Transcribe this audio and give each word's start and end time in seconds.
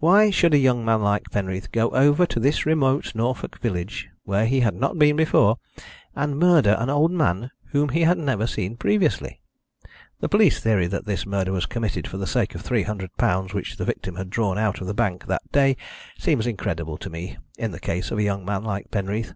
"Why 0.00 0.28
should 0.28 0.52
a 0.52 0.58
young 0.58 0.84
man 0.84 1.00
like 1.00 1.30
Penreath 1.30 1.72
go 1.72 1.88
over 1.92 2.26
to 2.26 2.38
this 2.38 2.66
remote 2.66 3.14
Norfolk 3.14 3.58
village, 3.62 4.10
where 4.24 4.44
he 4.44 4.60
had 4.60 4.74
not 4.74 4.98
been 4.98 5.16
before, 5.16 5.56
and 6.14 6.38
murder 6.38 6.76
an 6.78 6.90
old 6.90 7.10
man 7.10 7.50
whom 7.70 7.88
he 7.88 8.02
had 8.02 8.18
never 8.18 8.46
seen 8.46 8.76
previously? 8.76 9.40
The 10.20 10.28
police 10.28 10.60
theory 10.60 10.88
that 10.88 11.06
this 11.06 11.24
murder 11.24 11.52
was 11.52 11.64
committed 11.64 12.06
for 12.06 12.18
the 12.18 12.26
sake 12.26 12.54
of 12.54 12.62
£300 12.62 13.54
which 13.54 13.78
the 13.78 13.86
victim 13.86 14.16
had 14.16 14.28
drawn 14.28 14.58
out 14.58 14.82
of 14.82 14.86
the 14.86 14.92
bank 14.92 15.24
that 15.24 15.50
day 15.52 15.78
seems 16.18 16.46
incredible 16.46 16.98
to 16.98 17.08
me, 17.08 17.38
in 17.56 17.70
the 17.70 17.80
case 17.80 18.10
of 18.10 18.18
a 18.18 18.22
young 18.22 18.44
man 18.44 18.64
like 18.64 18.90
Penreath." 18.90 19.32